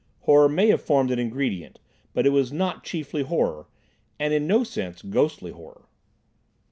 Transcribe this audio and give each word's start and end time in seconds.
Horror 0.21 0.49
may 0.49 0.69
have 0.69 0.81
formed 0.81 1.11
an 1.11 1.19
ingredient, 1.19 1.79
but 2.13 2.25
it 2.25 2.31
was 2.31 2.51
not 2.51 2.83
chiefly 2.83 3.21
horror, 3.21 3.67
and 4.19 4.33
in 4.33 4.47
no 4.47 4.63
sense 4.63 5.03
ghostly 5.03 5.51
horror. 5.51 5.85